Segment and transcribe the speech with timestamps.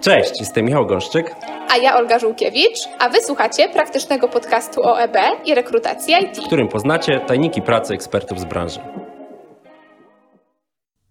[0.00, 1.34] Cześć, jestem Michał Gąszczyk.
[1.70, 6.38] A ja Olga Żółkiewicz, a wysłuchacie praktycznego podcastu o EB i rekrutacji IT.
[6.38, 8.80] w którym poznacie tajniki pracy ekspertów z branży.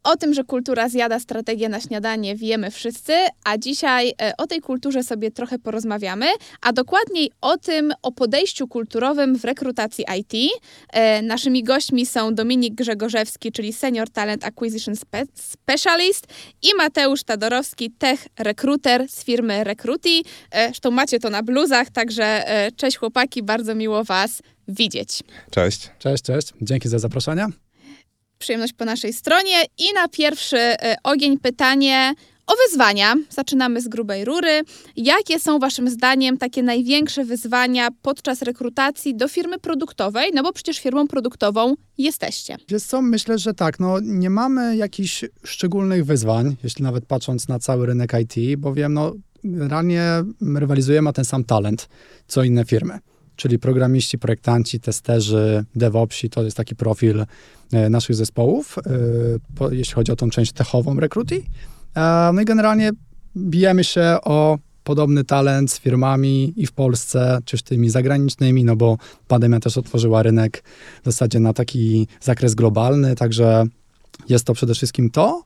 [0.07, 3.13] O tym, że kultura zjada strategię na śniadanie wiemy wszyscy,
[3.44, 6.26] a dzisiaj e, o tej kulturze sobie trochę porozmawiamy,
[6.62, 10.51] a dokładniej o tym, o podejściu kulturowym w rekrutacji IT.
[10.93, 16.27] E, Naszymi gośćmi są Dominik Grzegorzewski, czyli Senior Talent Acquisition Spe- Specialist
[16.62, 20.30] i Mateusz Tadorowski, Tech Recruiter z firmy Recruity.
[20.52, 22.44] E, Zresztą macie to na bluzach, także
[22.75, 25.23] cześć chłopaki, bardzo miło Was widzieć.
[25.52, 25.89] Cześć.
[25.99, 26.47] Cześć, cześć.
[26.61, 27.47] Dzięki za zaproszenie.
[28.37, 29.63] Przyjemność po naszej stronie.
[29.77, 32.13] I na pierwszy e, ogień pytanie
[32.47, 33.15] o wyzwania.
[33.29, 34.61] Zaczynamy z grubej rury.
[34.95, 40.31] Jakie są Waszym zdaniem takie największe wyzwania podczas rekrutacji do firmy produktowej?
[40.33, 42.57] No bo przecież firmą produktową jesteście.
[42.67, 47.59] Wiesz co, myślę, że tak, no nie mamy jakichś szczególnych wyzwań, jeśli nawet patrząc na
[47.59, 49.13] cały rynek IT, bowiem no
[49.43, 50.03] generalnie
[50.55, 51.89] rywalizujemy o ten sam talent,
[52.27, 52.99] co inne firmy.
[53.38, 57.25] Czyli programiści, projektanci, testerzy, DevOpsi, to jest taki profil
[57.73, 58.75] e, naszych zespołów,
[59.61, 61.44] e, jeśli chodzi o tą część techową rekruty.
[61.95, 62.91] E, no i generalnie
[63.38, 68.75] bijemy się o podobny talent z firmami i w Polsce, czy z tymi zagranicznymi, no
[68.75, 70.63] bo pandemia też otworzyła rynek
[71.01, 73.63] w zasadzie na taki zakres globalny, także
[74.29, 75.44] jest to przede wszystkim to.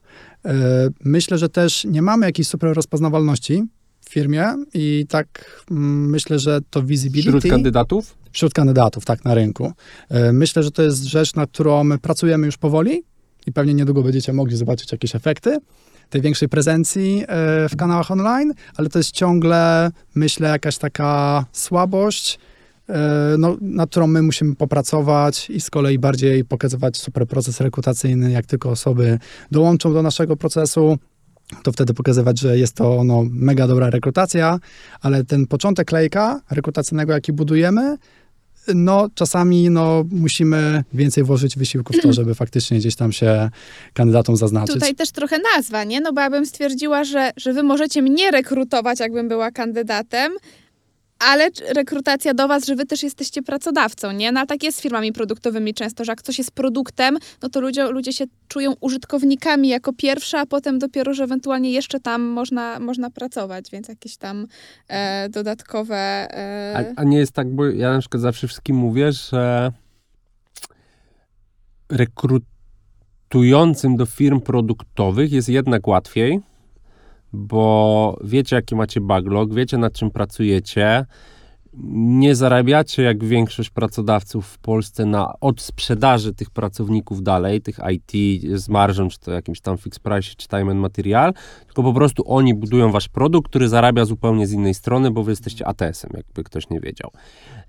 [1.04, 3.64] Myślę, że też nie mamy jakiejś super rozpoznawalności
[4.06, 8.18] w firmie i tak mm, myślę, że to visibility Wśród kandydatów?
[8.32, 9.72] wśród kandydatów, tak, na rynku.
[10.10, 13.04] E, Myślę, że to jest rzecz, nad którą my pracujemy już powoli
[13.48, 15.58] i pewnie niedługo będziecie mogli zobaczyć jakieś efekty
[16.10, 22.40] tej większej prezencji e, w kanałach online, ale to jest ciągle, myślę, jakaś taka słabość,
[22.90, 28.32] e, no, nad którą my musimy popracować i z kolei bardziej pokazywać super proces rekrutacyjny,
[28.32, 29.20] jak tylko osoby
[29.52, 30.98] dołączą do naszego procesu,
[31.64, 34.60] to wtedy pokazywać, że jest to no, mega dobra rekrutacja,
[35.02, 37.98] ale ten początek lejka rekrutacyjnego, jaki budujemy,
[38.76, 43.50] no czasami no, musimy więcej włożyć wysiłku w to, żeby faktycznie gdzieś tam się
[43.94, 44.74] kandydatom zaznaczyć.
[44.74, 46.02] Tutaj też trochę nazwa, nie?
[46.02, 50.32] No bo ja bym stwierdziła, że, że wy możecie mnie rekrutować, jakbym była kandydatem,
[51.22, 54.32] ale rekrutacja do was, że wy też jesteście pracodawcą, nie?
[54.32, 57.62] No ale tak jest z firmami produktowymi często, że jak coś jest produktem, no to
[57.62, 62.80] ludzie, ludzie się czują użytkownikami jako pierwsze, a potem dopiero, że ewentualnie jeszcze tam można,
[62.80, 64.48] można pracować, więc jakieś tam
[64.88, 65.98] e, dodatkowe...
[65.98, 66.94] E...
[66.98, 69.72] A, a nie jest tak, bo ja na przykład zawsze wszystkim mówię, że
[71.90, 76.40] rekrutującym do firm produktowych jest jednak łatwiej,
[77.34, 81.06] bo wiecie, jaki macie backlog, wiecie, nad czym pracujecie.
[81.94, 88.42] Nie zarabiacie, jak większość pracodawców w Polsce, na od sprzedaży tych pracowników dalej, tych IT
[88.60, 91.34] z marżą, czy to jakimś tam fixed price, czy time and material,
[91.66, 95.32] tylko po prostu oni budują wasz produkt, który zarabia zupełnie z innej strony, bo wy
[95.32, 97.12] jesteście ATS-em, jakby ktoś nie wiedział.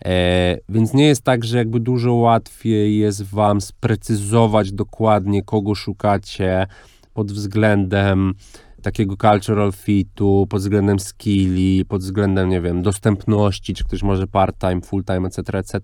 [0.05, 6.67] E, więc nie jest tak, że jakby dużo łatwiej jest wam sprecyzować dokładnie, kogo szukacie
[7.15, 8.35] pod względem
[8.83, 14.81] takiego cultural fitu, pod względem skilli, pod względem, nie wiem, dostępności, czy ktoś może part-time,
[14.81, 15.81] full-time, etc., etc.,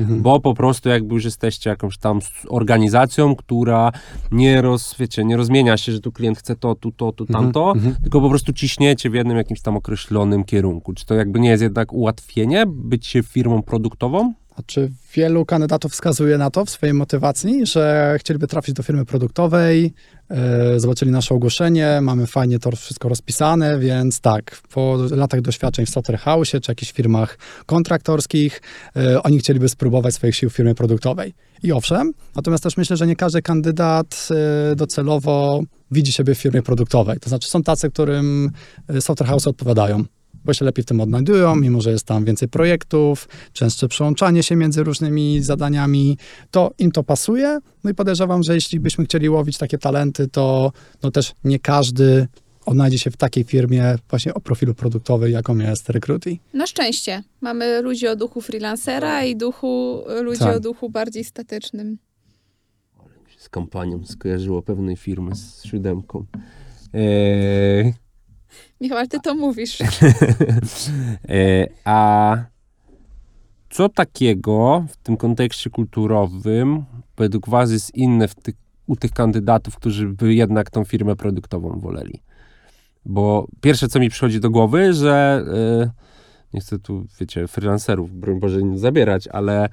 [0.00, 0.22] Mhm.
[0.22, 3.92] bo po prostu jakby już jesteście jakąś tam organizacją, która
[4.32, 7.72] nie roz, wiecie, nie rozmienia się, że tu klient chce to, tu to, tu tamto,
[7.72, 7.94] mhm.
[8.02, 10.92] tylko po prostu ciśniecie w jednym jakimś tam określonym kierunku.
[10.94, 14.34] Czy to jakby nie jest jednak ułatwienie być się firmą produktową?
[14.58, 19.92] Znaczy, wielu kandydatów wskazuje na to w swojej motywacji, że chcieliby trafić do firmy produktowej,
[20.30, 25.90] e, zobaczyli nasze ogłoszenie, mamy fajnie to wszystko rozpisane, więc tak, po latach doświadczeń w
[25.90, 28.62] Software House czy jakichś firmach kontraktorskich,
[28.96, 31.34] e, oni chcieliby spróbować swoich sił w firmie produktowej.
[31.62, 34.28] I owszem, natomiast też myślę, że nie każdy kandydat
[34.72, 37.20] e, docelowo widzi siebie w firmie produktowej.
[37.20, 38.50] To znaczy są tacy, którym
[38.88, 40.04] e, Software House odpowiadają
[40.44, 44.56] bo się lepiej w tym odnajdują, mimo że jest tam więcej projektów, częstsze przełączanie się
[44.56, 46.18] między różnymi zadaniami,
[46.50, 47.58] to im to pasuje.
[47.84, 50.72] No i podejrzewam, że jeśli byśmy chcieli łowić takie talenty, to
[51.02, 52.26] no też nie każdy
[52.66, 56.36] odnajdzie się w takiej firmie właśnie o profilu produktowym, jaką jest Recruity.
[56.54, 57.22] Na szczęście.
[57.40, 60.56] Mamy ludzi o duchu freelancera i duchu, ludzi Tak.
[60.56, 61.98] o duchu bardziej statycznym.
[63.38, 66.24] Z kampanią skojarzyło pewnej firmy z siódemką.
[66.94, 67.94] Eee,
[68.80, 69.78] Michał, ale ty to mówisz.
[71.28, 72.36] E, A
[73.70, 76.84] co takiego w tym kontekście kulturowym
[77.16, 78.26] według Was jest inne
[78.86, 82.22] u tych kandydatów, którzy by jednak tą firmę produktową woleli?
[83.04, 85.44] Bo pierwsze, co mi przychodzi do głowy, że
[85.84, 85.90] e,
[86.54, 89.68] nie chcę tu, wiecie, freelancerów, broń Boże, nie zabierać, ale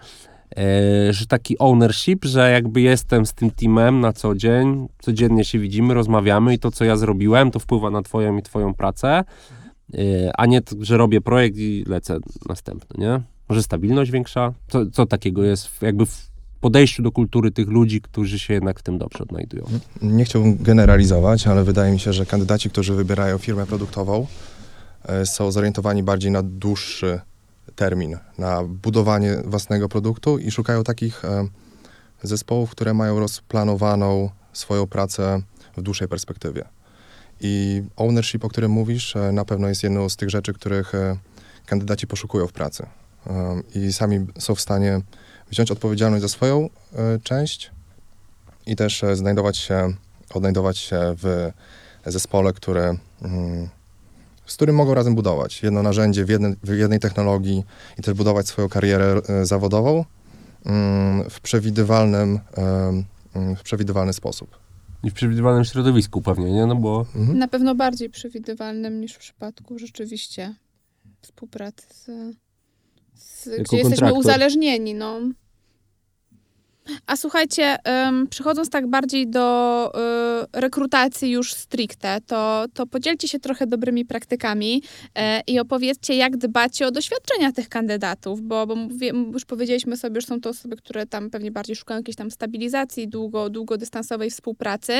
[1.09, 5.93] że taki ownership, że jakby jestem z tym teamem na co dzień, codziennie się widzimy,
[5.93, 9.23] rozmawiamy i to, co ja zrobiłem, to wpływa na twoją i twoją pracę,
[9.93, 9.97] e,
[10.37, 12.17] a nie, że robię projekt i lecę
[12.49, 13.21] następny, nie?
[13.49, 14.53] Może stabilność większa?
[14.67, 16.31] Co, co takiego jest jakby w
[16.61, 19.65] podejściu do kultury tych ludzi, którzy się jednak w tym dobrze odnajdują?
[20.01, 24.27] Nie chciałbym generalizować, ale wydaje mi się, że kandydaci, którzy wybierają firmę produktową,
[25.03, 27.19] e, są zorientowani bardziej na dłuższy
[27.75, 31.47] termin, na budowanie własnego produktu i szukają takich e,
[32.23, 35.41] zespołów, które mają rozplanowaną swoją pracę
[35.77, 36.65] w dłuższej perspektywie.
[37.41, 41.17] I ownership, o którym mówisz, e, na pewno jest jedną z tych rzeczy, których e,
[41.65, 42.85] kandydaci poszukują w pracy.
[43.75, 45.01] I sami są w stanie
[45.51, 46.69] wziąć odpowiedzialność za swoją
[47.23, 47.71] część
[48.65, 49.93] i też znajdować się,
[50.33, 51.51] odnajdować się w
[52.05, 53.69] zespole, które, mm,
[54.45, 55.63] z którym mogą razem budować.
[55.63, 57.63] Jedno narzędzie w, jednej- w jednej technologii
[57.99, 60.05] i też budować swoją karierę e, zawodową
[60.65, 63.03] mm, w przewidywalnym, em,
[63.35, 64.57] mm, w przewidywalny sposób.
[65.03, 66.65] I w przewidywalnym środowisku pewnie, nie?
[66.65, 67.37] No bo Mhm.
[67.39, 70.55] Na pewno bardziej przewidywalnym niż w przypadku rzeczywiście
[71.21, 72.05] współpracy z,
[73.15, 75.19] z gdzie jesteśmy uzależnieni, no.
[77.07, 77.77] A słuchajcie,
[78.07, 79.91] ym, przechodząc tak bardziej do
[80.53, 84.83] y, rekrutacji już stricte, to, to podzielcie się trochę dobrymi praktykami
[85.15, 90.21] e, i opowiedzcie, jak dbacie o doświadczenia tych kandydatów, bo, bo mówię, już powiedzieliśmy sobie,
[90.21, 94.93] że są to osoby, które tam pewnie bardziej szukają jakiejś tam stabilizacji, długo, długodystansowej współpracy.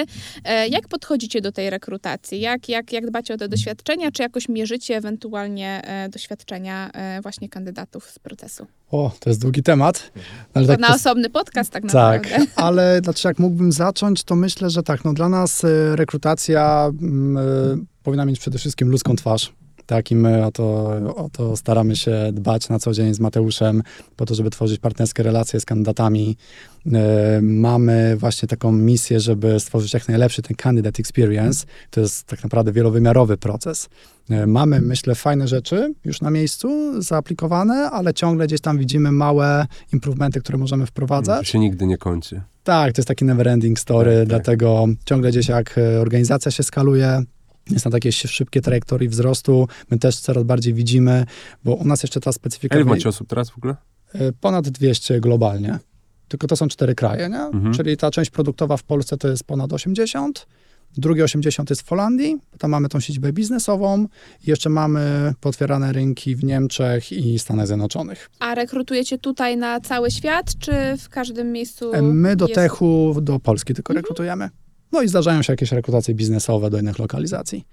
[0.44, 2.40] E, Jak podchodzicie do tej rekrutacji?
[2.40, 4.12] Jak, jak, jak dbacie o te doświadczenia?
[4.12, 6.92] Czy jakoś mierzycie ewentualnie e, doświadczenia
[7.22, 8.68] właśnie kandydatów z procesu?
[8.92, 10.12] O, to jest długi temat.
[10.54, 12.51] Ale To tak na osobny podcast tak Tak, naprawdę.
[12.66, 17.38] ale znaczy jak mógłbym zacząć, to myślę, że tak, no dla nas y, rekrutacja mm,
[17.38, 19.54] y, powinna mieć przede wszystkim ludzką twarz.
[19.86, 20.66] Tak, i my o to,
[21.16, 23.84] o to staramy się dbać na co dzień z Mateuszem,
[24.16, 26.38] po to, żeby tworzyć partnerskie relacje z kandydatami.
[26.88, 26.92] Y,
[27.42, 31.66] Mamy właśnie taką misję, żeby stworzyć jak najlepszy ten candidate experience.
[31.90, 33.90] To jest tak naprawdę wielowymiarowy proces.
[34.32, 39.66] Y, Mamy, myślę, fajne rzeczy już na miejscu zaaplikowane, ale ciągle gdzieś tam widzimy małe
[39.94, 41.48] improvementy, które możemy to wprowadzać.
[41.48, 42.42] się nigdy nie kończy.
[42.64, 44.28] Tak, to jest taki never ending story, Tak, tak.
[44.28, 47.24] dlatego ciągle gdzieś jak e, organizacja się skaluje,
[47.70, 51.26] jest na takie szybkie trajektorii wzrostu, my też coraz bardziej widzimy,
[51.64, 52.76] bo u nas jeszcze ta specyfika...
[52.76, 53.76] Ile macie osób teraz w ogóle?
[54.14, 55.80] e, Ponad 200 globalnie.
[56.28, 57.40] Tylko to są cztery kraje, nie?
[57.42, 57.74] Mhm.
[57.74, 60.48] Czyli ta część produktowa w Polsce to jest ponad 80,
[60.98, 64.04] drugie 80 jest w Holandii, tam mamy tą siedzibę biznesową
[64.48, 68.30] i jeszcze mamy potwierane rynki w Niemczech i Stanach Zjednoczonych.
[68.40, 71.94] A rekrutujecie tutaj na cały świat, czy w każdym miejscu?
[71.94, 72.56] E, My do jest...
[72.56, 74.04] Techu, do Polski tylko Mhm.
[74.04, 74.50] rekrutujemy.
[74.92, 77.66] No i zdarzają się jakieś rekrutacje biznesowe do innych lokalizacji.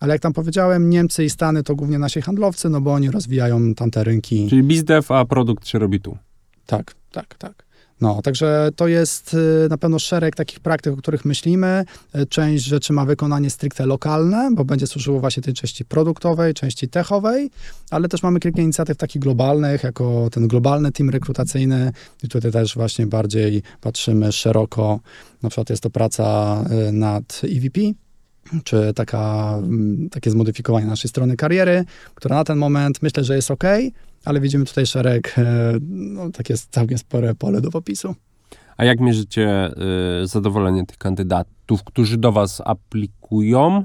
[0.00, 3.74] Ale jak tam powiedziałem, Niemcy i Stany to głównie nasi handlowcy, no bo oni rozwijają
[3.74, 4.46] tamte rynki.
[4.48, 6.18] Czyli bizdev, a produkt się robi tu.
[6.66, 7.69] Tak, tak, tak.
[8.00, 11.84] No, także to jest y, na pewno szereg takich praktyk, o których myślimy.
[12.16, 16.88] Y, Część rzeczy ma wykonanie stricte lokalne, bo będzie służyło właśnie tej części produktowej, części
[16.88, 17.50] techowej,
[17.90, 21.92] ale też mamy kilka inicjatyw takich globalnych, jako ten globalny team rekrutacyjny
[22.22, 25.00] i tutaj też właśnie bardziej patrzymy szeroko.
[25.42, 26.56] Na przykład jest to praca
[26.88, 27.80] y, nad EVP,
[28.64, 33.50] czy taka, mm, takie zmodyfikowanie naszej strony kariery, która na ten moment myślę, że jest
[33.50, 33.64] ok,
[34.24, 38.14] ale widzimy tutaj szereg, e, no takie całkiem spore pole do popisu.
[38.80, 39.70] A jak mierzycie
[40.22, 43.84] y, zadowolenie tych kandydatów, którzy do was aplikują?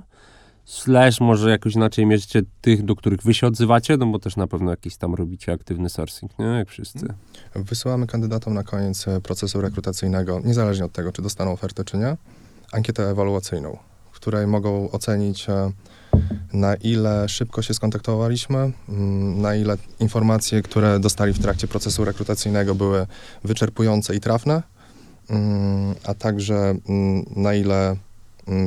[0.65, 4.48] Slash może jakoś inaczej mierzycie tych, do których wy się odzywacie, no bo też na
[4.48, 6.45] pewno jakiś tam robicie aktywny sourcing, nie?
[6.45, 7.07] Jak wszyscy.
[7.55, 12.17] Wysyłamy kandydatom na koniec e, procesu rekrutacyjnego, niezależnie od tego, czy dostaną ofertę, czy nie,
[12.72, 13.77] ankietę ewaluacyjną,
[14.15, 15.72] której mogą ocenić, e,
[16.53, 22.75] na ile szybko się skontaktowaliśmy, mm, na ile informacje, które dostali w trakcie procesu rekrutacyjnego
[22.75, 23.07] były
[23.43, 24.63] wyczerpujące i trafne,
[25.29, 26.55] mm, a także
[26.89, 27.95] mm, na ile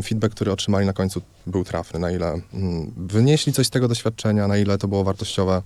[0.05, 2.41] feedback, który otrzymali na końcu był trafny, na ile
[2.97, 5.63] wynieśli coś z tego doświadczenia, na ile to było wartościowe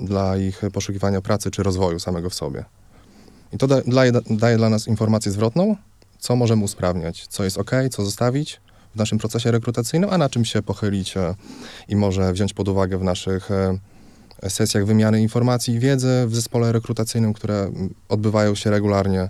[0.00, 2.64] dla ich poszukiwania pracy czy rozwoju samego w sobie.
[3.52, 5.76] I to da, daje, daje dla nas informację zwrotną,
[6.24, 8.60] co możemy usprawniać, co jest ok, co zostawić
[8.94, 11.34] w naszym procesie rekrutacyjnym, a na czym się pochylić e,
[11.88, 13.78] i może wziąć pod uwagę w naszych e,
[14.50, 17.70] sesjach wymiany informacji i wiedzy w zespole rekrutacyjnym, które
[18.08, 19.28] odbywają się regularnie,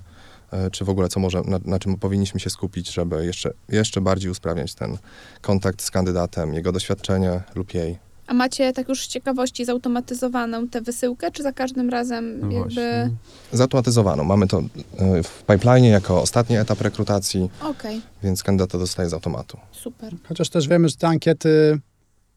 [0.50, 4.00] e, czy w ogóle co może, na, na czym powinniśmy się skupić, żeby jeszcze, jeszcze
[4.00, 4.98] bardziej usprawniać ten
[5.40, 7.98] kontakt z kandydatem, jego doświadczenie lub jej.
[8.26, 13.10] A macie tak już z ciekawości zautomatyzowaną tę wysyłkę, czy za każdym razem No jakby...
[13.52, 14.24] Zautomatyzowaną.
[14.24, 14.62] Mamy to
[14.98, 19.58] e, w pipeline jako ostatni etap rekrutacji, Okej, więc kandydat dostaje z automatu.
[19.72, 20.12] super.
[20.28, 21.78] Chociaż też wiemy, że te ankiety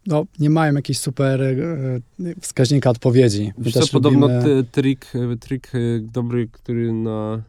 [0.08, 1.56] no, nie mają jakiejś super e,
[2.42, 3.54] wskaźnika odpowiedzi.
[3.58, 7.42] Wiesz co, podobno lubimy- ty, trik, y, trik y, dobry, który na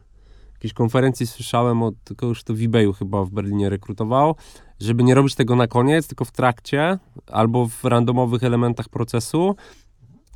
[0.59, 4.35] jakiejś konferencji słyszałem od kogoś, kto w eBayu chyba w Berlinie rekrutował,
[4.79, 9.55] żeby nie robić tego na koniec, tylko w trakcie albo w randomowych elementach procesu,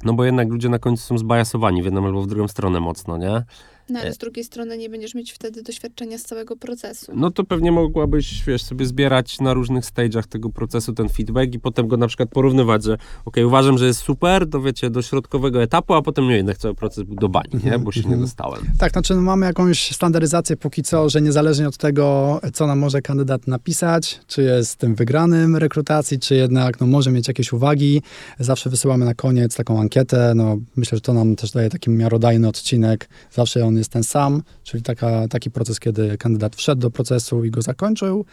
[0.04, 3.18] no bo jednak ludzie na końcu są zbajasowani w jedną albo w drugą stronę mocno,
[3.18, 3.44] nie?
[3.90, 7.12] No ale z drugiej strony nie będziesz mieć wtedy doświadczenia z całego procesu.
[7.16, 11.60] No to pewnie mogłabyś, wiesz, sobie zbierać na różnych stage'ach tego procesu ten feedback i
[11.60, 15.64] potem go na przykład porównywać, że okej, uważam, że jest super, to wiecie, do środkowego
[15.64, 17.80] etapu, a potem nie jednak cały proces był do bani, nie?
[17.80, 18.62] Bo się nie dostałem.
[18.80, 23.02] Tak, znaczy no, mamy jakąś standaryzację póki co, że niezależnie od tego, co nam może
[23.02, 28.02] kandydat napisać, czy jest tym wygranym rekrutacji, czy jednak no, może mieć jakieś uwagi,
[28.40, 30.34] zawsze wysyłamy na koniec taką ankietę.
[30.36, 33.10] No, myślę, że to nam też daje taki miarodajny odcinek.
[33.32, 37.52] Zawsze on jest ten sam, czyli taka, taki proces, kiedy kandydat wszedł do procesu i
[37.52, 38.26] go zakończył.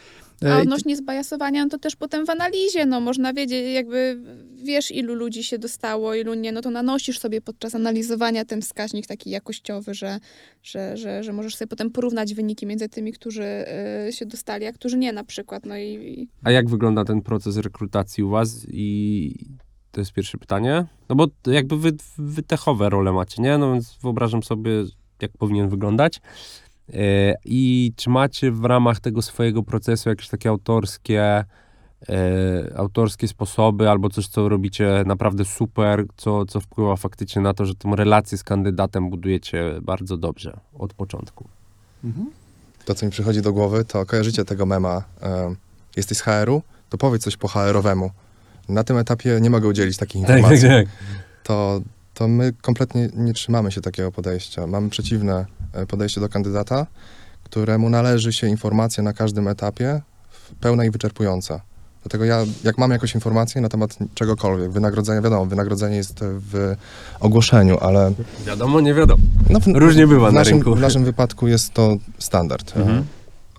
[0.42, 4.20] A E, odnośnie zbajasowania, no to też potem w analizie, no można wiedzieć, jakby
[4.54, 9.06] wiesz, ilu ludzi się dostało, ilu nie, no to nanosisz sobie podczas analizowania ten wskaźnik
[9.06, 10.18] taki jakościowy, że,
[10.62, 13.64] że, że, że możesz sobie potem porównać wyniki między tymi, którzy
[14.09, 17.23] y, się dostali, a którzy nie na przykład, no i, i A jak wygląda ten
[17.23, 18.66] proces rekrutacji u was?
[18.68, 19.35] I
[19.92, 20.87] to jest pierwsze pytanie.
[21.09, 23.59] No bo jakby wy, wy techowe role macie, nie?
[23.59, 24.70] No więc wyobrażam sobie,
[25.22, 26.20] jak powinien wyglądać.
[26.94, 31.44] E, I czy macie w ramach tego swojego procesu jakieś takie autorskie, e,
[32.76, 37.74] autorskie sposoby albo coś, co robicie naprawdę super, co, co wpływa faktycznie na to, że
[37.74, 41.48] tą relację z kandydatem budujecie bardzo dobrze od początku?
[42.84, 45.02] To, co mi przychodzi do głowy, to kojarzycie tego mema.
[45.22, 45.54] E,
[45.96, 48.10] jesteś z HR-u, to powiedz coś po HR-owemu.
[48.68, 50.68] Na tym etapie nie mogę udzielić takich Tak, informacji.
[51.42, 51.80] To,
[52.20, 54.66] to my kompletnie nie trzymamy się takiego podejścia.
[54.66, 56.86] Mamy przeciwne e, podejście do kandydata,
[57.44, 60.02] któremu należy się informacja na każdym etapie
[60.60, 61.60] pełna i wyczerpująca.
[62.02, 66.74] Dlatego ja, jak mam jakąś informację na temat czegokolwiek, wynagrodzenia, wiadomo, wynagrodzenie jest w
[67.20, 68.12] ogłoszeniu, ale
[68.46, 69.22] Wiadomo, nie wiadomo.
[69.50, 70.74] no, w, Różnie bywa w na naszym, rynku.
[70.74, 72.76] W naszym wypadku jest to standard.
[72.76, 73.04] Mhm.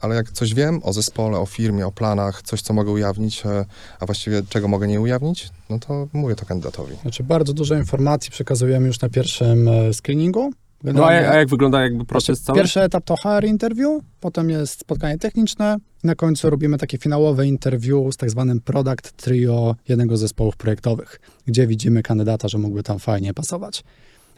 [0.01, 3.65] Ale jak coś wiem o zespole, o firmie, o planach, coś, co mogę ujawnić, e,
[3.99, 6.95] a właściwie czego mogę nie ujawnić, no to mówię to kandydatowi.
[7.01, 10.51] Znaczy bardzo dużo informacji przekazujemy już na pierwszym e, screeningu.
[10.83, 12.59] No a, jak- a jak wygląda jakby proces Znaczy, cały?
[12.59, 15.77] Pierwszy etap to HR interview, potem jest spotkanie techniczne.
[16.03, 21.19] Na końcu robimy takie finałowe interview z tak zwanym product trio jednego z zespołów projektowych,
[21.45, 23.83] gdzie widzimy kandydata, że mógłby tam fajnie pasować.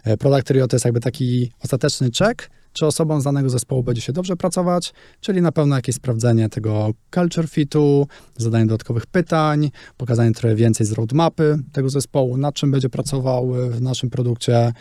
[0.04, 4.02] E, Product trio to jest jakby taki ostateczny check, czy osobom z danego zespołu będzie
[4.02, 10.32] się dobrze pracować, czyli na pewno jakieś sprawdzenie tego culture fitu, zadanie dodatkowych pytań, pokazanie
[10.32, 14.74] trochę więcej z roadmapy tego zespołu, nad czym będzie pracował e, w naszym produkcie,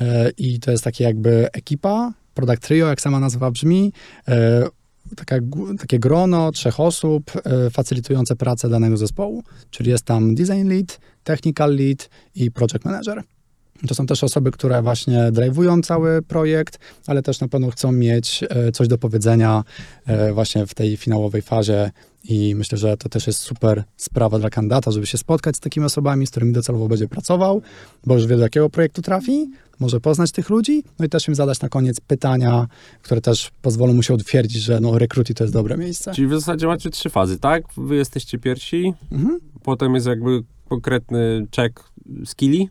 [0.00, 3.92] E, i to jest takie jakby ekipa, Product Trio, jak sama nazwa brzmi,
[4.28, 4.68] e,
[5.16, 5.36] taka,
[5.78, 7.32] takie grono trzech osób
[7.70, 13.22] facylitujące pracę danego zespołu, czyli jest tam design lead, technical lead i project manager.
[13.86, 18.44] To są też osoby, które właśnie drive'ują cały projekt, ale też na pewno chcą mieć
[18.50, 19.64] e, coś do powiedzenia
[20.06, 21.90] e, właśnie w tej finałowej fazie
[22.24, 25.86] i myślę, że to też jest super sprawa dla kandydata, żeby się spotkać z takimi
[25.86, 27.62] osobami, z którymi docelowo będzie pracował,
[28.06, 31.34] bo już wie, do jakiego projektu trafi, może poznać tych ludzi, no i też im
[31.34, 32.66] zadać na koniec pytania,
[33.02, 36.14] które też pozwolą mu się utwierdzić, że no, recruity to jest dobre miejsce.
[36.14, 37.62] Czyli w zasadzie macie trzy fazy, tak?
[37.76, 39.38] Wy jesteście pierwsi, Mhm.
[39.62, 41.84] potem jest jakby konkretny check
[42.24, 42.68] skilli,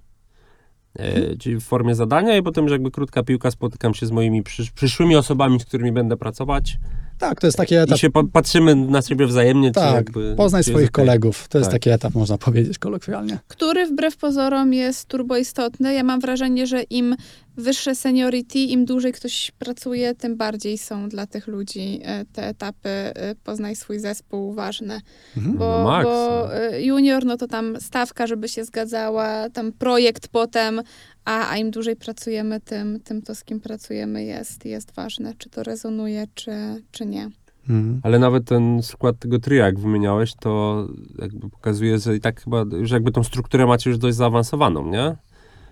[0.96, 4.44] e, czyli w formie zadania i potem już jakby krótka piłka, spotykam się z moimi
[4.44, 6.78] przysz przyszłymi osobami, z którymi będę pracować
[7.18, 7.96] Tak, to jest taki etap.
[7.98, 10.34] i się pa patrzymy na siebie wzajemnie, czy Tak, jakby...
[10.38, 11.06] poznaj czy swoich okej.
[11.06, 11.48] kolegów.
[11.48, 11.76] To jest Tak.
[11.82, 13.40] taki etap, można powiedzieć kolokwialnie.
[13.48, 15.94] który wbrew pozorom jest turboistotny.
[15.94, 17.16] Ja mam wrażenie, że im
[17.58, 22.90] wyższe seniority, im dłużej ktoś pracuje, tym bardziej są dla tych ludzi e, te etapy
[22.90, 25.02] e, poznaj swój zespół ważne.
[25.38, 25.58] Mhm.
[25.58, 26.78] Bo, No bo no.
[26.78, 30.82] junior, no to tam stawka, żeby się zgadzała, tam projekt potem,
[31.26, 35.50] a, a im dłużej pracujemy, tym, tym to, z kim pracujemy jest, jest ważne, czy
[35.50, 36.52] to rezonuje, czy,
[36.92, 37.30] czy nie.
[37.70, 38.00] Mhm.
[38.04, 40.88] Ale nawet ten skład tego tria, jak wymieniałeś, to
[41.20, 45.16] jakby pokazuje, że i tak chyba, że jakby tą strukturę macie już dość zaawansowaną, nie?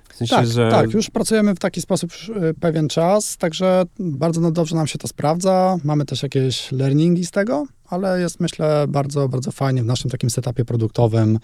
[0.10, 0.72] W sensie, Tak, że...
[0.72, 2.12] tak, już pracujemy w taki sposób
[2.50, 5.78] y, pewien czas, także bardzo no, dobrze nam się to sprawdza.
[5.84, 10.30] Mamy też jakieś learningi z tego, ale jest myślę bardzo, bardzo fajnie w naszym takim
[10.30, 11.40] setupie produktowym.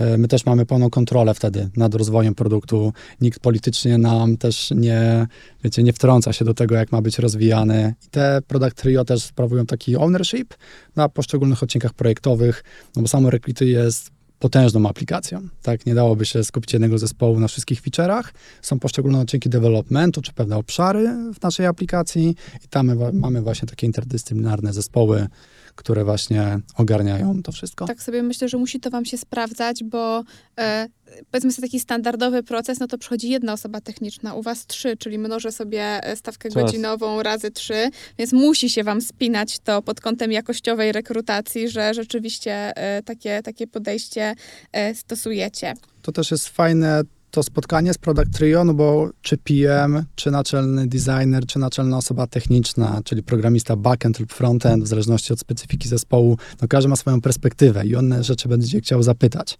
[0.00, 2.92] Y, My też mamy pełną kontrolę wtedy nad rozwojem produktu.
[3.20, 5.26] Nikt politycznie nam też nie,
[5.64, 7.94] wiecie, nie wtrąca się do tego, jak ma być rozwijany.
[8.06, 10.54] I te Product Trio też sprawują taki ownership
[10.96, 12.64] na poszczególnych odcinkach projektowych,
[12.96, 14.10] no bo samo Recruity jest
[14.44, 15.48] potężną aplikacją.
[15.62, 18.22] Tak, nie dałoby się skupić jednego zespołu na wszystkich feature'ach.
[18.62, 23.86] Są poszczególne odcinki developmentu, czy pewne obszary w naszej aplikacji i tam mamy właśnie takie
[23.86, 25.26] interdyscyplinarne zespoły,
[25.74, 27.86] które właśnie ogarniają to wszystko.
[27.86, 30.24] Tak sobie myślę, że musi to wam się sprawdzać, bo
[30.58, 30.88] e,
[31.30, 35.18] powiedzmy sobie taki standardowy proces, no to przychodzi jedna osoba techniczna, u was trzy, czyli
[35.18, 36.62] mnożę sobie e, stawkę Czas.
[36.62, 42.76] godzinową razy trzy, więc musi się wam spinać to pod kątem jakościowej rekrutacji, że rzeczywiście
[42.76, 44.34] e, takie, takie podejście
[44.72, 45.74] e, stosujecie.
[46.02, 47.02] To też jest fajne
[47.34, 52.26] to spotkanie z Product Trio, no bo czy PM, czy naczelny designer, czy naczelna osoba
[52.26, 57.20] techniczna, czyli programista backend lub frontend, w zależności od specyfiki zespołu, no każdy ma swoją
[57.20, 59.58] perspektywę i one rzeczy będzie chciał zapytać.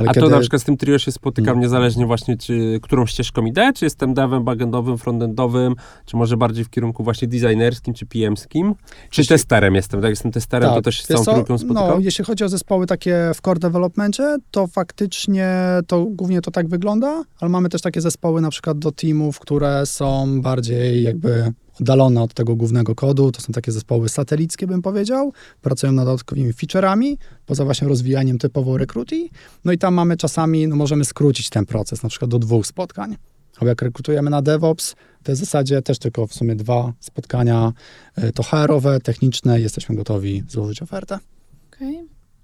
[0.00, 1.62] Ale A to na przykład z tym trio się spotykam Hmm.
[1.62, 5.74] niezależnie właśnie, czy którą ścieżką idę, czy jestem devem, backendowym, frontendowym,
[6.06, 8.74] czy może bardziej w kierunku właśnie designerskim, czy PM-skim,
[9.10, 10.10] czy Jeśli- testerem jestem, tak?
[10.10, 12.00] Jestem testerem, to też się z całą trójką No, spotykam.
[12.02, 15.54] jeśli chodzi o zespoły takie w core developmentie, to faktycznie
[15.86, 19.86] to głównie to tak wygląda, ale mamy też takie zespoły na przykład do teamów, które
[19.86, 23.32] są bardziej jakby oddalone od tego głównego kodu.
[23.32, 25.32] To są takie zespoły satelickie, bym powiedział.
[25.62, 29.32] Pracują nad dodatkowymi featureami, poza właśnie rozwijaniem typowo recruiting.
[29.64, 33.16] No i tam mamy czasami, no możemy skrócić ten proces, na przykład do dwóch spotkań.
[33.56, 37.72] Albo jak rekrutujemy na DevOps, to jest w zasadzie też tylko w sumie dwa spotkania,
[38.18, 41.18] y, to HR-owe, techniczne, jesteśmy gotowi złożyć ofertę.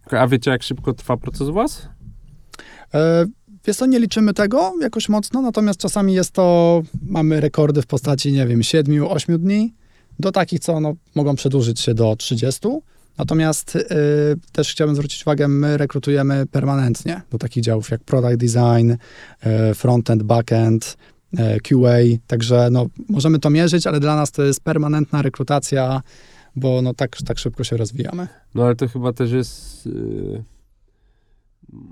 [0.07, 0.21] Okay.
[0.21, 1.89] A wiecie, jak szybko trwa proces u was?
[2.95, 3.27] E,
[3.67, 8.33] Wiesz co, nie liczymy tego jakoś mocno, natomiast czasami jest to, mamy rekordy w postaci,
[8.33, 9.75] nie wiem, 7-8 dni,
[10.19, 12.69] do takich, co no, mogą przedłużyć się do 30.
[13.19, 13.83] Natomiast y,
[14.53, 20.23] też chciałbym zwrócić uwagę, my rekrutujemy permanentnie do takich działów jak product design, y, frontend,
[20.23, 20.97] backend,
[21.35, 21.97] y, QA,
[22.27, 26.03] także no, możemy to mierzyć, ale dla nas to jest permanentna rekrutacja,
[26.57, 28.29] bo no, tak, tak szybko się rozwijamy.
[28.55, 30.45] No ale to chyba też jest yy,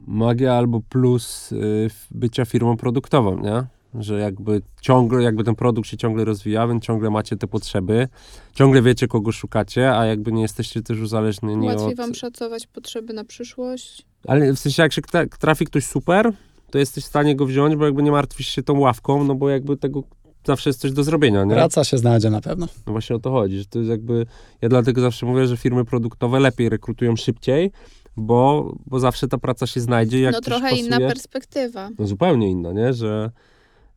[0.07, 3.65] magia albo plus yy, bycia firmą produktową, nie?
[4.03, 8.09] Że jakby ciągle, jakby ten produkt się ciągle rozwija, więc ciągle macie te potrzeby,
[8.55, 11.97] ciągle wiecie, kogo szukacie, a jakby nie jesteście też uzależnieni Łatwiej od...
[11.97, 14.07] wam szacować potrzeby na przyszłość.
[14.27, 16.33] Ale w sensie, jak się tra- trafi ktoś super,
[16.71, 19.49] to jesteś w stanie go wziąć, bo jakby nie martwisz się tą ławką, no bo
[19.51, 20.03] jakby tego
[20.47, 21.55] zawsze jest coś do zrobienia, nie?
[21.55, 22.69] Praca się znajdzie na pewno.
[22.87, 24.27] No właśnie o to chodzi, że to jest jakby,
[24.63, 27.71] ja dlatego zawsze mówię, że firmy produktowe lepiej rekrutują szybciej,
[28.17, 31.91] bo, bo zawsze ta praca się znajdzie, jak no trochę inna pasuje, perspektywa.
[31.99, 33.31] no zupełnie inna, nie, że,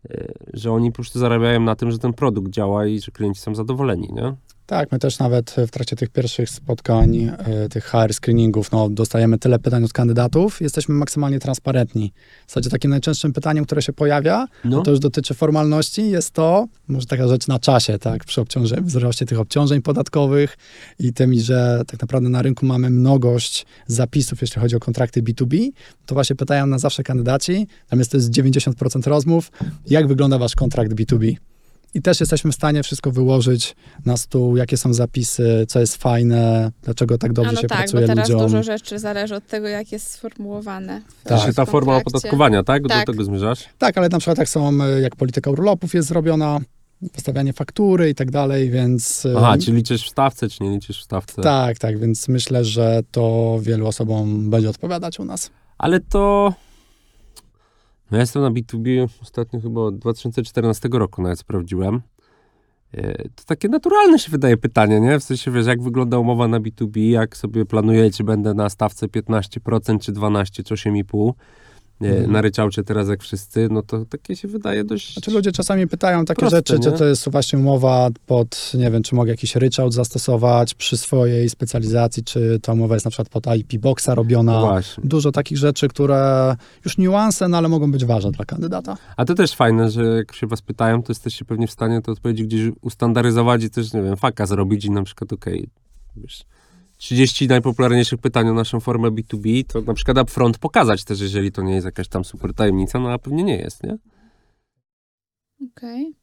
[0.09, 3.41] e, że oni po prostu zarabiają na tym, że ten produkt działa i że klienci
[3.41, 4.35] są zadowoleni, nie?
[4.67, 9.37] Tak, my też nawet w trakcie tych pierwszych spotkań, e, tych HR screeningów, no, dostajemy
[9.37, 12.13] tyle pytań od kandydatów, jesteśmy maksymalnie transparentni.
[12.47, 16.67] W zasadzie takim najczęstszym pytaniem, które się pojawia, No, to już dotyczy formalności, jest to,
[16.87, 20.57] może taka rzecz na czasie, tak, przy obciąże- wzroście tych obciążeń podatkowych
[20.99, 25.69] i tym, że tak naprawdę na rynku mamy mnogość zapisów, jeśli chodzi o kontrakty B2B,
[26.05, 29.51] to właśnie pytają nas zawsze kandydaci, tam jest to jest 90% rozmów,
[29.89, 31.35] jak wygląda wasz kontrakt B2B.
[31.93, 36.71] I też jesteśmy w stanie wszystko wyłożyć na stół, jakie są zapisy, co jest fajne,
[36.83, 38.41] dlaczego tak dobrze no się tak, bo pracuje teraz ludziom.
[38.47, 41.01] dużo rzeczy zależy od tego, jak jest sformułowane.
[41.23, 41.53] Tak.
[41.53, 42.83] Ta forma opodatkowania, tak?
[42.83, 43.05] Do Tak.
[43.05, 43.63] tego zmierzasz?
[43.77, 46.59] Tak, ale na przykład jak są, e, jak polityka urlopów jest zrobiona,
[47.01, 49.25] wystawianie faktury i tak dalej, więc...
[49.25, 51.41] e, Aha, czy liczysz w stawce, czy nie liczysz w stawce?
[51.41, 55.51] Tak, tak, więc myślę, że to wielu osobom będzie odpowiadać u nas.
[55.77, 56.53] Ale to...
[58.11, 62.01] No ja jestem na B2B ostatnio chyba od 2014 roku nawet sprawdziłem.
[62.93, 65.19] E, To takie naturalne się wydaje pytanie, nie?
[65.19, 69.07] W sensie, wiesz, jak wygląda umowa na B2B, jak sobie planuję, czy będę na stawce
[69.07, 71.33] 15%, czy 12, czy 8,5%.
[72.01, 72.31] E, Mhm.
[72.31, 75.13] Na ryczałcie teraz jak wszyscy, no to takie się wydaje dość...
[75.13, 76.97] Znaczy ludzie czasami pytają takie Proste, rzeczy, czy nie?
[76.97, 82.23] to jest właśnie umowa pod, nie wiem, czy mogę jakiś ryczałt zastosować przy swojej specjalizacji,
[82.23, 84.51] czy ta umowa jest na przykład pod IP Boxa robiona.
[84.53, 85.03] No właśnie.
[85.07, 86.55] Dużo takich rzeczy, które
[86.85, 88.97] już niuanse, no ale mogą być ważne dla kandydata.
[89.17, 92.11] A to też fajne, że jak się was pytają, to jesteście pewnie w stanie te
[92.11, 95.69] odpowiedzi gdzieś ustandaryzować i też, nie wiem, faka zrobić i na przykład, okej,
[96.15, 96.45] wiesz,
[96.97, 101.61] 30 najpopularniejszych pytań o naszą formę B2B, to na przykład upfront pokazać też, jeżeli to
[101.61, 103.97] nie jest jakaś tam super tajemnica, no a pewnie nie jest, nie?
[105.77, 106.13] Okej.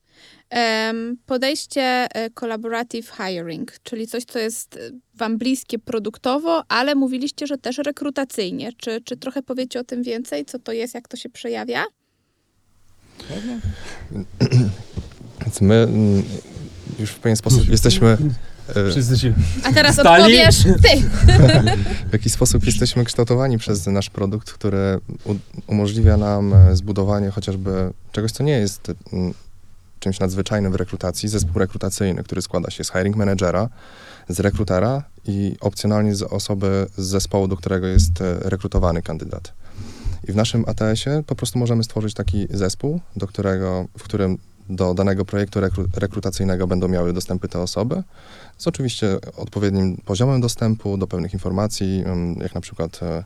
[0.50, 4.80] Em, podejście e, collaborative hiring, czyli coś, co jest e,
[5.14, 8.72] wam bliskie produktowo, ale mówiliście, że też rekrutacyjnie.
[8.76, 10.44] Czy, czy trochę powiecie o tym więcej?
[10.44, 11.84] Co to jest, jak to się przejawia?
[15.40, 16.22] Więc my mm,
[16.98, 18.16] już w pewien sposób jesteśmy,
[18.90, 19.34] Wszyscy się...
[19.64, 20.22] A teraz Wstali?
[20.22, 21.02] odpowiesz ty.
[22.10, 25.00] w jakiś sposób jesteśmy kształtowani przez nasz produkt, który
[25.66, 29.34] umożliwia nam e, zbudowanie chociażby czegoś, co nie jest mm,
[30.00, 33.68] czymś nadzwyczajnym w rekrutacji, zespół rekrutacyjny, który składa się z hiring managera,
[34.28, 39.52] z rekrutera i opcjonalnie z osoby z zespołu, do którego jest e, rekrutowany kandydat.
[40.28, 44.94] I w naszym ATS-ie po prostu możemy stworzyć taki zespół, do którego, w którym do
[44.94, 48.02] danego projektu rekru, rekrutacyjnego będą miały dostępy te osoby,
[48.58, 53.24] z oczywiście odpowiednim poziomem dostępu do pewnych informacji, em, jak na przykład e,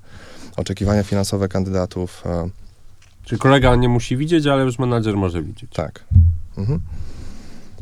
[0.57, 2.22] oczekiwania finansowe kandydatów.
[2.27, 2.48] e,
[3.24, 5.70] Czyli kolega nie musi widzieć, ale już menadżer może widzieć.
[5.72, 6.05] Tak.
[6.59, 6.81] Mhm.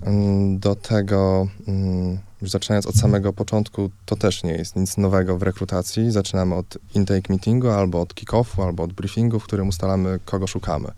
[0.03, 5.39] Mm, Do tego, mm, już zaczynając od samego początku, to też nie jest nic nowego
[5.39, 6.11] w rekrutacji.
[6.11, 10.89] Zaczynamy od intake meetingu, albo od kick-offu, albo od briefingu, w którym ustalamy, kogo szukamy.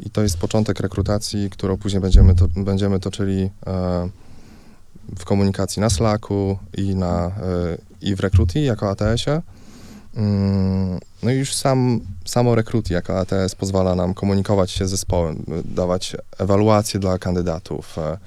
[0.00, 4.08] I to jest początek rekrutacji, którą później będziemy, to, będziemy toczyli e,
[5.18, 7.32] w komunikacji na Slacku i, na, e,
[8.00, 9.42] i w Recruity jako ATS-ie.
[10.16, 15.44] Mm, No i już sam, samo Recruity jako ATS pozwala nam komunikować się z zespołem,
[15.64, 18.18] dawać ewaluacje dla kandydatów, e,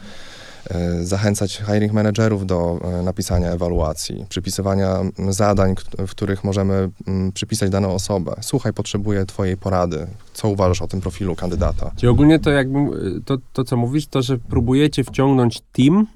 [1.01, 4.97] zachęcać hiring managerów do e, napisania ewaluacji, przypisywania
[5.29, 6.89] zadań, w których możemy
[7.33, 8.35] przypisać daną osobę.
[8.41, 10.07] Słuchaj, potrzebuję twojej porady.
[10.33, 11.91] Co uważasz o tym profilu kandydata?
[11.95, 16.07] Czyli ogólnie to jakby, y, to, to co mówisz, to, że próbujecie wciągnąć team,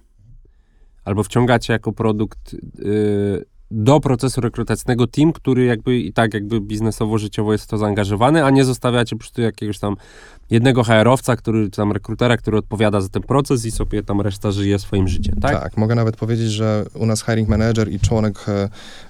[1.05, 7.17] albo wciągacie jako produkt y, do procesu rekrutacyjnego team, który jakby i tak jakby biznesowo,
[7.17, 9.95] życiowo jest w to zaangażowany, a nie zostawiacie po prostu jakiegoś tam
[10.49, 14.51] jednego HR-owca, który, czy tam rekrutera, który odpowiada za ten proces i sobie tam reszta
[14.51, 15.61] żyje swoim życiem, tak?
[15.61, 18.45] Tak, mogę nawet powiedzieć, że u nas hiring manager i członek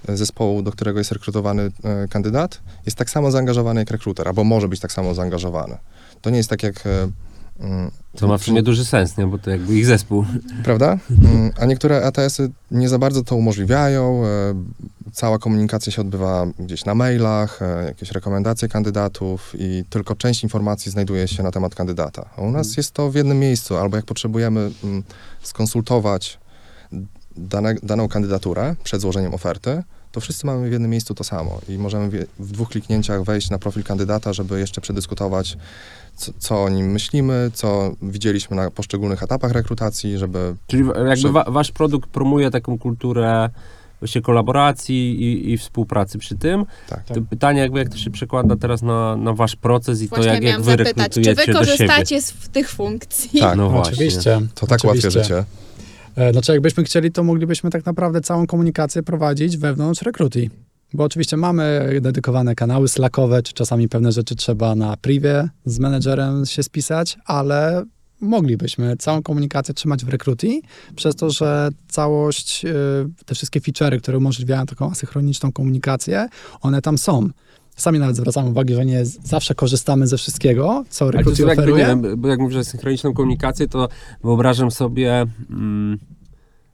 [0.08, 4.44] e, zespołu, do którego jest rekrutowany e, kandydat, jest tak samo zaangażowany jak rekruter, albo
[4.44, 5.76] może być tak samo zaangażowany.
[6.20, 6.84] To nie jest tak jak...
[7.60, 9.26] mm, To ma w sumie duży sens, nie?
[9.26, 10.24] Bo to jakby ich zespół.
[10.64, 10.98] Prawda?
[11.10, 14.22] Mm, A niektóre ATS-y nie za bardzo to umożliwiają.
[14.26, 14.54] e,
[15.12, 20.92] Cała komunikacja się odbywa gdzieś na mailach, e, jakieś rekomendacje kandydatów i tylko część informacji
[20.92, 22.28] znajduje się na temat kandydata.
[22.36, 25.02] A u nas jest to w jednym miejscu, albo jak potrzebujemy mm,
[25.42, 26.38] skonsultować
[27.36, 31.78] dane, daną kandydaturę przed złożeniem oferty, to wszyscy mamy w jednym miejscu to samo i
[31.78, 35.56] możemy w, dwóch kliknięciach wejść na profil kandydata, żeby jeszcze przedyskutować,
[36.16, 41.44] co, co o nim myślimy, co widzieliśmy na poszczególnych etapach rekrutacji, żeby Czyli jakby wa,
[41.44, 43.50] wasz produkt promuje taką kulturę
[44.00, 46.66] właśnie kolaboracji i, i współpracy przy tym.
[46.88, 47.04] tak.
[47.04, 50.34] To pytanie, jakby jak to się przekłada teraz na, na wasz proces i Właśnie to,
[50.34, 51.88] jak, jak wy zapytać, czy wy rekrutujecie do siebie.
[51.88, 53.40] korzystacie z tych funkcji?
[53.40, 53.92] Tak, No właśnie.
[53.92, 54.40] Oczywiście.
[54.54, 55.10] To tak oczywiście.
[55.10, 55.44] życie.
[56.32, 60.50] Znaczy, jakbyśmy chcieli, to moglibyśmy tak naprawdę całą komunikację prowadzić wewnątrz Recruity.
[60.94, 66.46] Bo oczywiście mamy dedykowane kanały slackowe, czy czasami pewne rzeczy trzeba na privie z menedżerem
[66.46, 67.84] się spisać, ale
[68.20, 70.60] moglibyśmy całą komunikację trzymać w Recruity,
[70.96, 72.68] przez to, że całość, e,
[73.26, 76.28] te wszystkie feature'y, które umożliwiają taką asynchroniczną komunikację,
[76.60, 77.28] one tam są.
[77.76, 82.16] Sami nawet zwracamy uwagę, że nie zawsze korzystamy ze wszystkiego, co to jest jakby, nie
[82.16, 83.88] bo jak mówisz o synchroniczną komunikację, to
[84.24, 85.98] wyobrażam sobie, mm,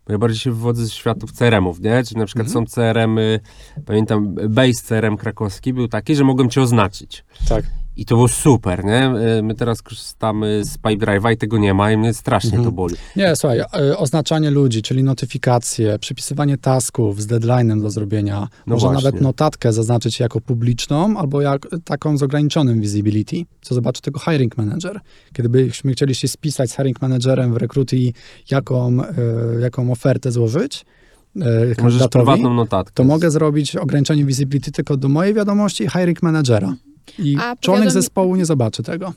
[0.06, 2.04] bo ja bardziej się wywodzę ze światów CRM-ów, nie?
[2.04, 2.66] Czyli na przykład Mhm.
[2.66, 3.40] są CRM-y,
[3.86, 7.24] pamiętam, base CRM krakowski był taki, że mogłem cię oznaczyć.
[7.48, 7.64] Tak.
[7.98, 9.12] I to było super, nie?
[9.38, 12.64] Y, My teraz korzystamy z Pipedrive'a i tego nie ma i mnie strasznie Mhm.
[12.64, 12.94] to boli.
[13.16, 19.04] Nie, słuchaj, e, oznaczanie ludzi, czyli notyfikacje, przypisywanie tasków z deadline'em do zrobienia, No właśnie.
[19.04, 24.56] nawet notatkę zaznaczyć jako publiczną albo jak taką z ograniczonym visibility, co zobaczy tego hiring
[24.56, 25.00] manager.
[25.32, 27.96] Kiedybyśmy chcieli się spisać z hiring managerem w Recruity,
[28.50, 29.14] jaką, e,
[29.60, 30.84] jaką ofertę złożyć
[31.78, 32.94] e, Możesz prywatną notatkę.
[32.94, 36.74] to mogę zrobić ograniczenie visibility tylko do mojej wiadomości i hiring managera.
[37.18, 39.12] I członek powiadomi- zespołu nie zobaczy tego.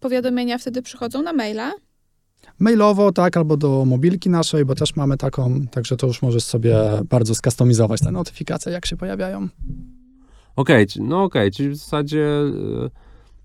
[0.00, 1.72] Powiadomienia wtedy przychodzą na maila?
[2.58, 6.76] Mailowo, tak, albo do mobilki naszej, bo też mamy taką, także to już możesz sobie
[7.10, 9.48] bardzo skustomizować te notyfikacje, jak się pojawiają.
[10.56, 12.28] Okej, czy- no okej, czyli w zasadzie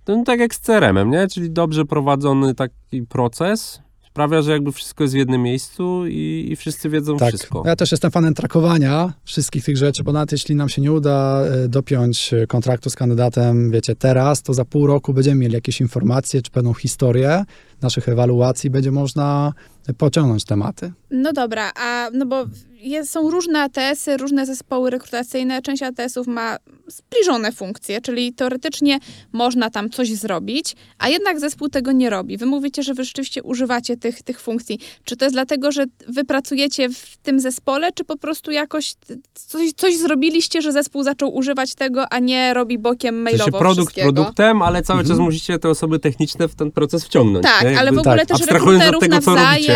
[0.06, 1.28] to no tak jak z CRM-em, nie?
[1.28, 3.82] Czyli dobrze prowadzony taki proces
[4.20, 7.30] sprawia, że jakby wszystko jest w jednym miejscu i, i wszyscy wiedzą Tak.
[7.30, 7.64] wszystko.
[7.66, 11.42] Ja też jestem fanem trakowania wszystkich tych rzeczy, bo nawet jeśli nam się nie uda
[11.42, 15.82] e, dopiąć e, kontraktu z kandydatem, wiecie, teraz, to za pół roku będziemy mieli jakieś
[15.82, 17.44] informacje czy pewną historię
[17.82, 19.54] naszych ewaluacji, będzie można
[19.98, 20.92] pociągnąć tematy.
[21.12, 22.46] No dobra, a no bo
[22.82, 25.62] jest, są różne ATS-y, różne zespoły rekrutacyjne.
[25.62, 29.00] Część ATS-ów ma zbliżone funkcje, czyli teoretycznie
[29.32, 32.38] można tam coś zrobić, a jednak zespół tego nie robi.
[32.38, 34.80] Wy mówicie, że wy rzeczywiście używacie tych, tych funkcji.
[35.04, 38.96] Czy to jest dlatego, że wy pracujecie w tym zespole, czy po prostu jakoś
[39.34, 43.60] coś, coś zrobiliście, że zespół zaczął używać tego, a nie robi bokiem W mailowo sensie
[43.60, 45.18] produkt produktem, ale cały Mhm.
[45.18, 47.46] czas musicie te osoby techniczne w ten proces wciągnąć.
[47.46, 47.80] Tak, nie?
[47.80, 49.22] ale w ogóle tak, też rekruterów tego,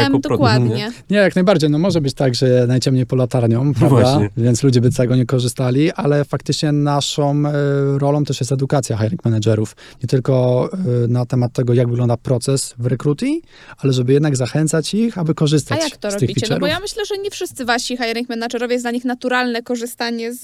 [0.03, 0.75] jako produkt, dokładnie.
[0.75, 0.91] nie?
[1.09, 1.69] Nie, jak najbardziej.
[1.69, 3.87] No może być tak, że najciemniej po latarnią, prawda?
[4.01, 4.29] Właśnie.
[4.37, 7.51] Więc ludzie by z tego nie korzystali, ale faktycznie naszą e,
[7.99, 9.75] rolą też jest edukacja hiring managerów.
[10.03, 13.43] Nie tylko e, na temat tego, jak wygląda proces w recruiting,
[13.77, 16.47] ale żeby jednak zachęcać ich, aby A korzystać jak to z tych robicie?
[16.49, 16.69] No bo feature'ów.
[16.69, 20.41] ja myślę, że nie wszyscy wasi hiring managerowie jest dla nich naturalne korzystanie z,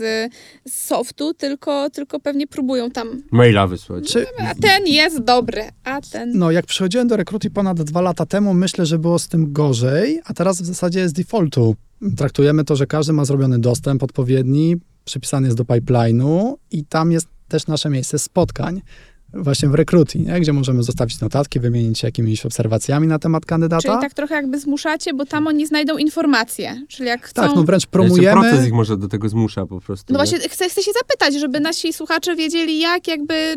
[0.67, 4.11] z softu, tylko, tylko pewnie próbują tam, Maila wysłać.
[4.11, 6.31] Czy, a ten jest dobry, a ten...
[6.35, 10.21] no, jak przychodziłem do recruiting ponad dwa lata temu, myślę, że było z tym gorzej,
[10.25, 11.75] a teraz w zasadzie jest defaultu.
[12.17, 17.27] Traktujemy to, że każdy ma zrobiony dostęp odpowiedni, przypisany jest do pipeline'u i tam jest
[17.47, 18.81] też nasze miejsce spotkań.
[19.33, 20.39] Właśnie w recruiting, nie?
[20.39, 23.81] gdzie możemy zostawić notatki, wymienić się jakimiś obserwacjami na temat kandydata.
[23.81, 26.85] Czyli tak trochę jakby zmuszacie, bo tam oni znajdą informacje.
[26.87, 27.41] Czyli jak chcą...
[27.41, 28.41] Tak, no wręcz promujemy.
[28.41, 30.13] proces ich może do tego zmusza po prostu.
[30.13, 30.25] No nie?
[30.25, 33.55] właśnie, chcę, chcę się zapytać, żeby nasi słuchacze wiedzieli, jak jakby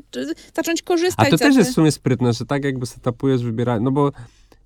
[0.56, 3.80] zacząć korzystać A to z też jest w sumie sprytne, że tak jakby setupujesz, wybiera,
[3.80, 4.12] no bo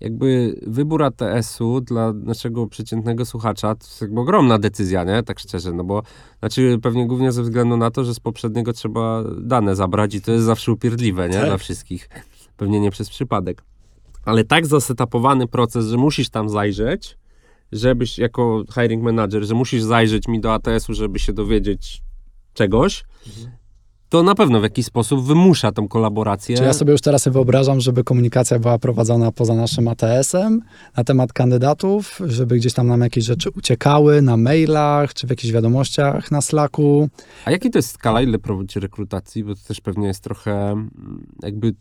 [0.01, 5.23] jakby wybór ATS-u dla naszego przeciętnego słuchacza to jest jakby ogromna decyzja, nie?
[5.23, 6.03] Tak szczerze, no bo
[6.39, 10.33] znaczy pewnie głównie ze względu na to, że z poprzedniego trzeba dane zabrać i to
[10.33, 11.35] jest zawsze upierdliwe, nie?
[11.35, 11.47] Tak.
[11.47, 12.09] Dla wszystkich.
[12.57, 13.63] Pewnie nie przez przypadek.
[14.25, 17.19] Ale tak zasetapowany proces, że musisz tam zajrzeć,
[17.73, 22.03] żebyś jako hiring manager, że musisz zajrzeć mi do ATS-u, żeby się dowiedzieć
[22.55, 23.05] czegoś,
[24.09, 26.57] to na pewno w jakiś sposób wymusza tą kolaborację.
[26.57, 30.63] Czy ja sobie już teraz wyobrażam, żeby komunikacja była prowadzona poza naszym ATS-em
[30.97, 35.53] na temat kandydatów, żeby gdzieś tam nam jakieś rzeczy uciekały na mailach, czy w jakichś
[35.53, 37.09] wiadomościach na Slacku.
[37.45, 39.45] A jaki to jest skala, ile prowadzicie rekrutacji?
[39.45, 41.75] Bo to też pewnie jest trochę mm, jakby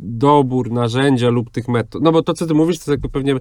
[0.00, 2.02] dobór narzędzia lub tych metod.
[2.02, 3.34] No bo to, co ty mówisz, to jakby pewnie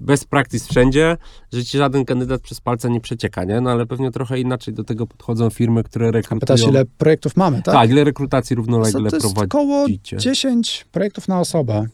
[0.00, 1.16] bez praktyk wszędzie,
[1.52, 3.60] że ci żaden kandydat przez palce nie przecieka, nie?
[3.60, 6.40] No ale pewnie trochę inaczej do tego podchodzą firmy, które rekrutują.
[6.40, 7.74] Pytasz, ile projektów mamy, tak?
[7.74, 9.44] Tak, ile rekrutacji równolegle to jest prowadzicie?
[9.58, 9.86] około
[10.18, 11.86] 10 projektów na osobę.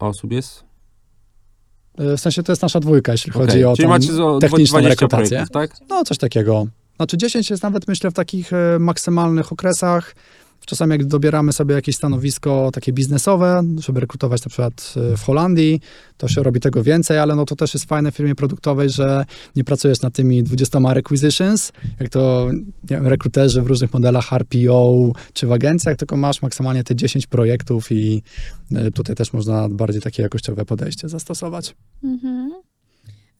[0.00, 0.64] A osób jest?
[2.00, 4.80] Y, W sensie to jest nasza dwójka, jeśli chodzi Okej, o Czyli macie techniczną 20
[4.80, 5.44] rekrutację.
[5.52, 5.70] tak?
[5.88, 6.66] No, coś takiego.
[6.96, 10.14] Znaczy 10 jest nawet, myślę, w takich e, maksymalnych okresach.
[10.66, 15.80] Czasami jak dobieramy sobie jakieś stanowisko takie biznesowe, żeby rekrutować na przykład e, w Holandii,
[16.16, 19.24] to się robi tego więcej, ale no to też jest fajne w firmie produktowej, że
[19.56, 22.50] nie pracujesz nad tymi 20 requisitions, jak to
[22.84, 27.92] wiem, rekruterzy w różnych modelach RPO czy w agencjach, tylko masz maksymalnie te 10 projektów
[27.92, 28.22] i
[28.74, 31.74] e, tutaj też można bardziej takie jakościowe podejście zastosować.
[32.04, 32.52] Mhm.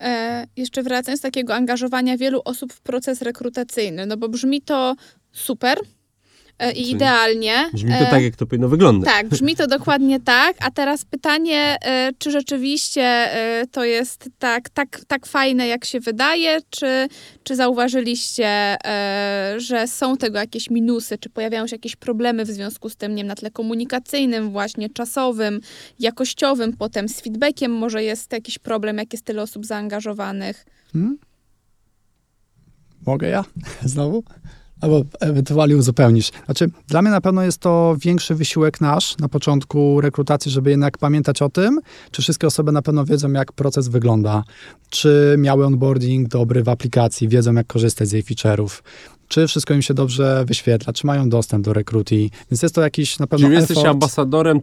[0.00, 4.96] E, jeszcze wracając do takiego angażowania wielu osób w proces rekrutacyjny, no bo brzmi to
[5.32, 5.78] super
[6.60, 7.70] i Czyli idealnie.
[7.74, 9.10] Brzmi to E, tak, jak to powinno wyglądać.
[9.10, 10.56] Tak, brzmi to dokładnie tak.
[10.60, 16.00] A teraz pytanie, e, czy rzeczywiście e, to jest tak, tak, tak fajne, jak się
[16.00, 17.08] wydaje, czy,
[17.44, 18.46] czy zauważyliście,
[18.86, 23.14] e, że są tego jakieś minusy, czy pojawiają się jakieś problemy w związku z tym,
[23.14, 25.60] nie wiem, na tle komunikacyjnym, właśnie czasowym,
[25.98, 30.66] jakościowym, potem z feedbackiem może jest jakiś problem, jak jest tyle osób zaangażowanych.
[30.92, 31.18] Hmm?
[33.06, 33.44] Mogę ja
[33.84, 34.24] znowu?
[34.84, 36.30] Albo ewentualnie uzupełnisz.
[36.44, 40.98] Znaczy, dla mnie na pewno jest to większy wysiłek nasz na początku rekrutacji, żeby jednak
[40.98, 44.44] pamiętać o tym, czy wszystkie osoby na pewno wiedzą, jak proces wygląda,
[44.90, 48.82] czy miały onboarding dobry w aplikacji, wiedzą, jak korzystać z jej feature'ów,
[49.28, 52.30] czy wszystko im się dobrze wyświetla, czy mają dostęp do rekrutii.
[52.50, 53.90] Więc jest to jakiś na pewno Czyli jesteś effort.
[53.90, 54.60] ambasadorem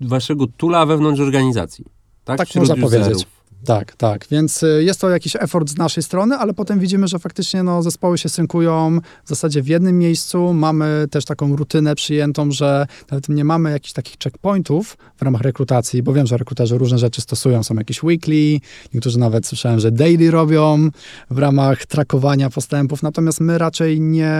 [0.00, 1.84] waszego tula wewnątrz organizacji.
[2.24, 3.04] Tak, Tak Wśród można userów.
[3.06, 3.26] powiedzieć.
[3.64, 4.26] Tak, tak.
[4.30, 7.82] Więc y, jest to jakiś effort z naszej strony, ale potem widzimy, że faktycznie no,
[7.82, 10.52] zespoły się synkują w zasadzie w jednym miejscu.
[10.52, 16.02] Mamy też taką rutynę przyjętą, że nawet nie mamy jakichś takich checkpointów w ramach rekrutacji,
[16.02, 17.62] bo wiem, że rekruterzy różne rzeczy stosują.
[17.62, 18.60] Są jakieś weekly,
[18.94, 20.90] niektórzy nawet słyszałem, że daily robią
[21.30, 23.02] w ramach trakowania postępów.
[23.02, 24.34] Natomiast my raczej nie,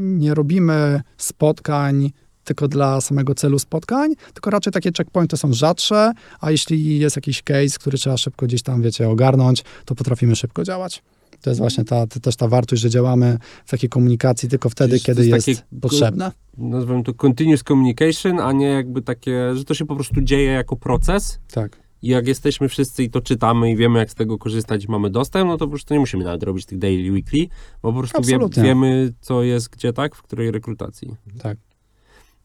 [0.00, 2.12] nie robimy spotkań
[2.44, 7.42] tylko dla samego celu spotkań, tylko raczej takie checkpointy są rzadsze, a jeśli jest jakiś
[7.42, 11.02] case, który trzeba szybko gdzieś tam, wiecie, ogarnąć, to potrafimy szybko działać.
[11.42, 15.04] To jest właśnie ta, też ta wartość, że działamy w takiej komunikacji tylko wtedy, Czyli
[15.04, 16.32] kiedy jest jest, potrzebne.
[16.58, 20.76] Nazywam to continuous communication, a nie jakby takie, że to się po prostu dzieje jako
[20.76, 21.38] proces.
[21.52, 21.82] Tak.
[22.02, 25.10] I jak jesteśmy wszyscy i to czytamy i wiemy, jak z tego korzystać i mamy
[25.10, 27.46] dostęp, no to po prostu nie musimy nawet robić tych daily, weekly,
[27.82, 31.16] bo po prostu wie, wiemy, co jest gdzie, tak, w której rekrutacji.
[31.38, 31.58] Tak.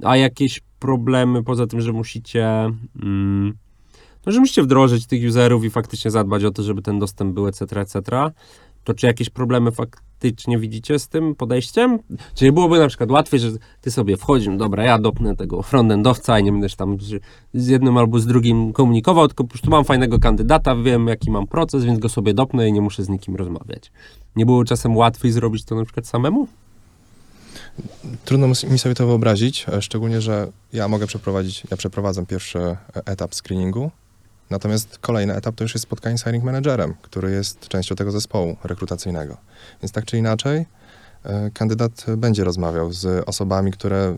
[0.03, 2.71] A jakieś problemy, poza tym, że musicie,
[3.03, 3.53] mm,
[4.25, 7.47] no, że musicie wdrożyć tych userów i faktycznie zadbać o to, żeby ten dostęp był,
[7.47, 8.01] etc., etc.,
[8.83, 11.99] to czy jakieś problemy faktycznie widzicie z tym podejściem?
[12.35, 15.61] Czy nie byłoby na przykład łatwiej, że ty sobie wchodzisz, no dobra, ja dopnę tego
[15.61, 17.21] frontendowca i nie będziesz tam z-
[17.53, 21.47] z jednym albo z drugim komunikował, tylko po prostu mam fajnego kandydata, wiem jaki mam
[21.47, 23.91] proces, więc go sobie dopnę i nie muszę z nikim rozmawiać.
[24.35, 26.47] Nie było czasem łatwiej zrobić to na przykład samemu?
[28.25, 32.77] Trudno mi sobie to wyobrazić, e, szczególnie, że ja mogę przeprowadzić, ja przeprowadzam pierwszy e,
[33.05, 33.91] etap screeningu
[34.49, 38.57] Natomiast kolejny etap to już jest spotkanie z hiring managerem, który jest częścią tego zespołu
[38.63, 39.37] rekrutacyjnego.
[39.81, 40.65] Więc tak czy inaczej,
[41.23, 44.17] e, kandydat będzie rozmawiał z osobami, które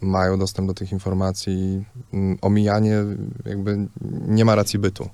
[0.00, 1.84] mają dostęp do tych informacji.
[2.42, 2.94] Omijanie
[3.44, 3.88] jakby
[4.28, 5.08] nie ma racji bytu.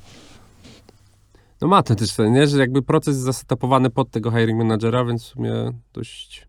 [1.61, 2.47] No ma też, nie?
[2.47, 5.53] że jakby proces jest zasetapowany pod tego hiring managera, więc w sumie
[5.93, 6.47] dość,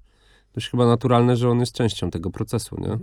[0.53, 2.97] dość chyba naturalne, że on jest częścią tego procesu, nie?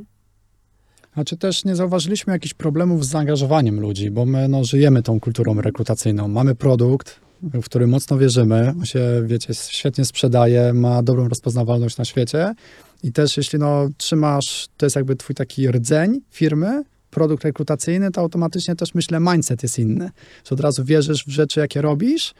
[1.15, 5.21] A czy też nie zauważyliśmy jakichś problemów z zaangażowaniem ludzi, bo my no, żyjemy tą
[5.21, 6.29] kulturą rekrutacyjną.
[6.29, 12.05] Mamy produkt, w który mocno wierzymy, on się, wiecie, świetnie sprzedaje, ma dobrą rozpoznawalność na
[12.05, 12.55] świecie
[13.03, 18.21] i też jeśli no, trzymasz, to jest jakby twój taki rdzeń firmy, produkt rekrutacyjny, to
[18.21, 20.11] automatycznie też myślę mindset jest inny,
[20.45, 22.35] że od razu wierzysz w rzeczy, jakie robisz,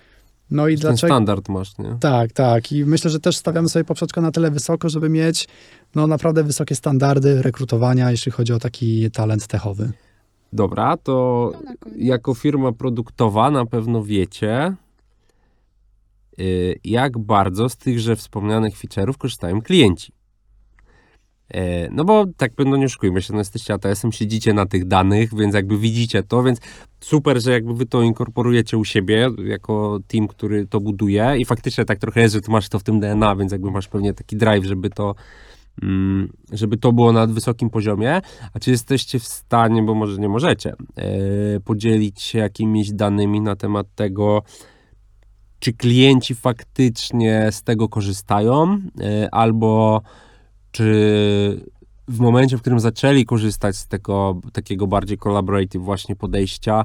[0.51, 1.13] no i dlaczego...
[1.13, 1.97] standard masz, nie?
[2.01, 2.73] Tak, tak.
[2.73, 5.49] I myślę, że też stawiamy sobie poprzeczkę na tyle wysoko, żeby mieć
[5.95, 9.93] no, naprawdę wysokie standardy rekrutowania, jeśli chodzi o taki talent techowy.
[10.53, 11.53] Dobra, to
[11.97, 14.75] jako firma produktowa na pewno wiecie,
[16.41, 20.13] y, jak bardzo z tychże wspomnianych feature'ów korzystają klienci.
[21.51, 25.35] E, No bo tak no nie oszukujmy się, no jesteście ATS-em, siedzicie na tych danych,
[25.35, 26.61] więc jakby widzicie to, więc
[27.01, 31.85] super, że jakby wy to inkorporujecie u siebie jako team, który to buduje i faktycznie
[31.85, 34.37] tak trochę jest, że ty masz to w tym DNA, więc jakby masz pewnie taki
[34.37, 35.15] drive, żeby to
[35.83, 38.21] mm, żeby to było na wysokim poziomie,
[38.55, 43.57] a czy jesteście w stanie, bo może nie możecie, e, podzielić się jakimiś danymi na
[43.57, 44.43] temat tego,
[45.59, 50.03] czy klienci faktycznie z tego korzystają, e, albo
[50.73, 51.65] czy
[52.09, 56.85] w momencie, w którym zaczęli korzystać z tego takiego bardziej collaborative właśnie podejścia,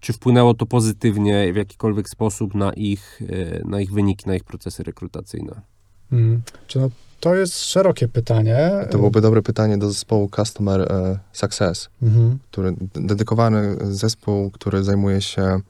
[0.00, 4.44] czy wpłynęło to pozytywnie w jakikolwiek sposób na ich, e, na ich wyniki, na ich
[4.44, 5.60] procesy rekrutacyjne?
[6.12, 6.42] Mm.
[6.66, 6.88] Czy no,
[7.20, 8.70] to jest szerokie pytanie.
[8.90, 12.38] To byłoby dobre pytanie do zespołu Customer e, Success, Mhm.
[12.50, 15.60] który, dedykowany zespół, który zajmuje się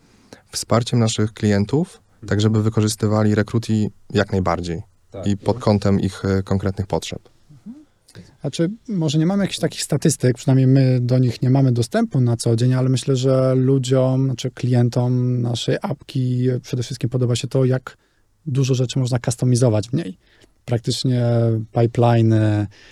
[0.53, 4.83] wsparciem naszych klientów, tak żeby wykorzystywali rekruti jak najbardziej
[5.25, 7.29] i pod kątem ich e, konkretnych potrzeb.
[8.43, 12.21] A czy może nie mamy jakichś takich statystyk, przynajmniej my do nich nie mamy dostępu
[12.21, 17.49] na co dzień, ale myślę, że ludziom, znaczy klientom naszej apki przede wszystkim podoba się
[17.49, 17.97] to, jak
[18.47, 20.19] dużo rzeczy można kustomizować w niej.
[20.71, 21.25] Praktycznie
[21.81, 22.35] pipeline,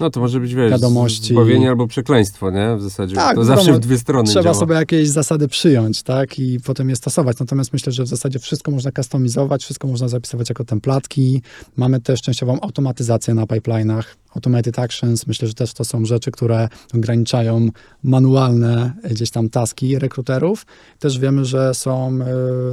[0.00, 1.34] No to może być, wiesz, Wiadomości.
[1.34, 2.76] zbawienie albo przekleństwo, nie?
[2.76, 4.54] W zasadzie Tak, to wiadomo, zawsze w dwie strony trzeba działa.
[4.54, 7.38] sobie jakieś zasady przyjąć, tak, i potem je stosować.
[7.40, 11.42] Natomiast myślę, że w zasadzie wszystko można kustomizować, wszystko można zapisywać jako templatki.
[11.76, 14.02] Mamy też częściową automatyzację na pipeline'ach,
[14.34, 15.26] automated actions.
[15.26, 17.68] Myślę, że też to są rzeczy, które ograniczają
[18.02, 20.66] manualne gdzieś tam taski rekruterów.
[20.98, 22.26] Też wiemy, że są e,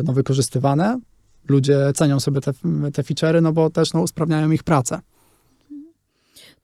[0.03, 0.99] no, wykorzystywane.
[1.47, 2.53] Ludzie cenią sobie te,
[2.93, 4.99] te feature'y, no bo też no, usprawniają ich pracę.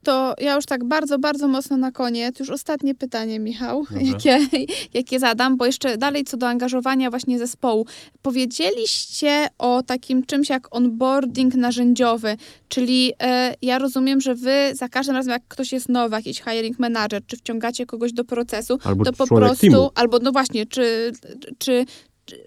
[0.03, 4.05] To ja już tak bardzo, bardzo mocno na koniec, już ostatnie pytanie, Michał, Dobrze.
[4.11, 4.47] jakie,
[4.93, 7.85] jakie zadam, bo jeszcze dalej co do angażowania właśnie zespołu.
[8.21, 12.37] Powiedzieliście o takim czymś jak onboarding narzędziowy,
[12.69, 16.79] czyli e, ja rozumiem, że wy za każdym razem, jak ktoś jest nowy, jakiś hiring
[16.79, 19.89] manager, czy wciągacie kogoś do procesu, Albo to po prostu, teamu.
[19.95, 21.11] albo no właśnie, czy,
[21.57, 21.85] czy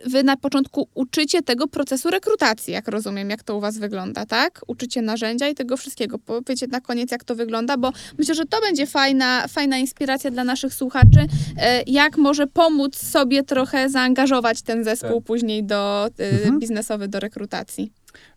[0.06, 4.60] wy na początku uczycie tego procesu rekrutacji, jak rozumiem, jak to u was wygląda, tak?
[4.66, 6.18] Uczycie narzędzia i tego wszystkiego.
[6.18, 10.44] Powiecie na koniec, jak to wygląda, bo myślę, że to będzie fajna, fajna inspiracja dla
[10.44, 11.26] naszych słuchaczy,
[11.58, 16.58] e, jak może pomóc sobie trochę zaangażować ten zespół później do e, Mhm.
[16.58, 17.92] biznesowy, do rekrutacji.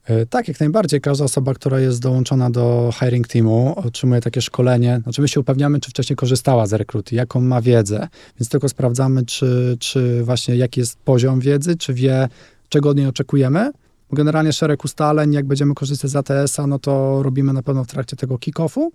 [0.10, 1.02] E, Tak, jak najbardziej.
[1.02, 5.00] Każda osoba, która jest dołączona do hiring teamu, otrzymuje takie szkolenie.
[5.04, 8.08] Znaczy my się upewniamy, czy wcześniej korzystała z rekruty, jaką ma wiedzę.
[8.40, 12.30] Więc tylko sprawdzamy, czy, czy właśnie jaki jest poziom wiedzy, czy wie,
[12.70, 13.72] czego od niej oczekujemy.
[14.12, 18.16] Generalnie szereg ustaleń, jak będziemy korzystać z ATS-a, no to robimy na pewno w trakcie
[18.16, 18.90] tego kick-offu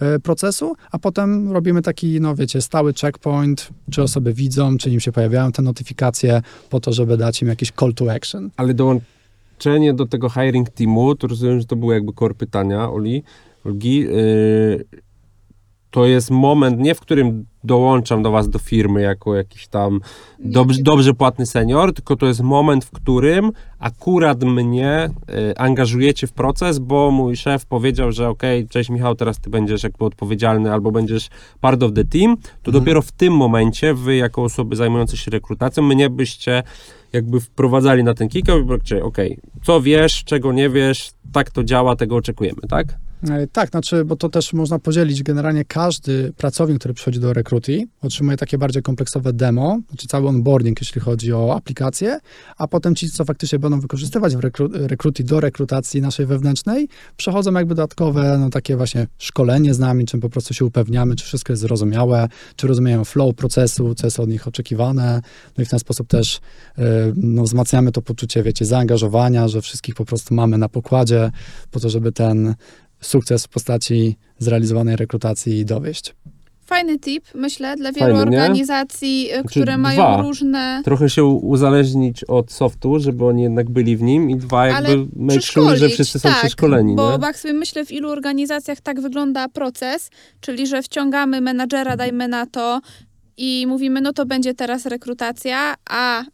[0.00, 5.00] e, procesu, a potem robimy taki, no wiecie, stały checkpoint, czy osoby widzą, czy im
[5.00, 8.50] się pojawiają te notyfikacje, po to, żeby dać im jakiś call to action.
[8.56, 9.17] Ale dołączenie
[9.94, 13.22] do tego hiring teamu, to rozumiem, że to było jakby core pytania Oli,
[13.64, 14.84] Olgi, yy,
[15.90, 20.00] to jest moment, nie w którym dołączam do was do firmy jako jakiś tam
[20.38, 25.10] dobrze, dobrze płatny senior, tylko to jest moment, w którym akurat mnie
[25.50, 29.82] y, angażujecie w proces, bo mój szef powiedział, że okej, cześć Michał, teraz ty będziesz
[29.82, 31.28] jakby odpowiedzialny albo będziesz
[31.60, 35.82] part of the team, to dopiero w tym momencie wy jako osoby zajmujące się rekrutacją,
[35.82, 36.62] mnie byście
[37.12, 41.96] jakby wprowadzali na ten kick i okej, co wiesz, czego nie wiesz, tak to działa,
[41.96, 43.07] tego oczekujemy, tak?
[43.22, 45.22] E, Tak, znaczy, bo to też można podzielić.
[45.22, 50.80] Generalnie każdy pracownik, który przychodzi do Recruity, otrzymuje takie bardziej kompleksowe demo, znaczy cały onboarding,
[50.80, 52.18] jeśli chodzi o aplikację,
[52.56, 57.74] a potem ci, co faktycznie będą wykorzystywać w rekru- do rekrutacji naszej wewnętrznej, przechodzą jakby
[57.74, 61.62] dodatkowe, no takie właśnie szkolenie z nami, czym po prostu się upewniamy, czy wszystko jest
[61.62, 65.20] zrozumiałe, czy rozumieją flow procesu, co jest od nich oczekiwane,
[65.58, 66.40] no i w ten sposób też
[66.78, 66.82] e,
[67.16, 71.30] no, wzmacniamy to poczucie, wiecie, zaangażowania, że wszystkich po prostu mamy na pokładzie,
[71.70, 72.54] po to, żeby ten
[73.00, 76.14] sukces w postaci zrealizowanej rekrutacji dowieść.
[76.68, 79.76] Fajny tip, myślę, dla wielu Fajny, organizacji, y, które dwa.
[79.76, 80.82] mają różne...
[80.84, 85.06] Trochę się uzależnić od softu, żeby oni jednak byli w nim i dwa jakby Ale
[85.16, 87.18] make sure, że wszyscy są tak, przeszkoleni, Bo nie?
[87.18, 92.46] tak sobie myślę, w ilu organizacjach tak wygląda proces, czyli że wciągamy menadżera, dajmy na
[92.46, 92.80] to,
[93.38, 96.26] i mówimy, no to będzie teraz rekrutacja, a y,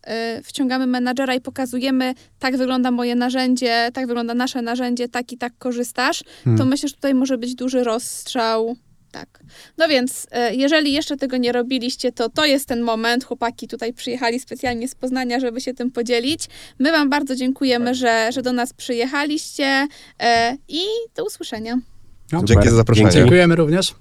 [0.43, 5.53] wciągamy menadżera i pokazujemy, tak wygląda moje narzędzie, tak wygląda nasze narzędzie, tak i tak
[5.59, 6.59] korzystasz, Hmm.
[6.59, 8.77] to myślę, że tutaj może być duży rozstrzał.
[9.13, 9.41] Tak.
[9.79, 13.25] No więc, y, jeżeli jeszcze tego nie robiliście, to to jest ten moment.
[13.25, 16.49] Chłopaki tutaj przyjechali specjalnie z Poznania, żeby się tym podzielić.
[16.79, 19.87] My Wam bardzo dziękujemy, że, że do nas przyjechaliście
[20.23, 20.25] y,
[20.69, 20.83] i
[21.17, 21.79] do usłyszenia.
[22.33, 22.45] No.
[22.45, 23.11] Dzięki za zaproszenie.
[23.11, 23.95] Dziękujemy również.